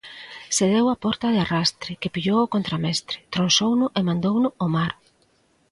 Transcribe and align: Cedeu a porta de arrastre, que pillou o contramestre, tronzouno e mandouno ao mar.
Cedeu 0.57 0.85
a 0.93 0.99
porta 1.03 1.27
de 1.33 1.39
arrastre, 1.45 1.91
que 2.01 2.13
pillou 2.13 2.39
o 2.41 2.51
contramestre, 2.55 3.15
tronzouno 3.33 3.85
e 3.99 4.01
mandouno 4.07 4.49
ao 4.61 4.67
mar. 4.75 4.91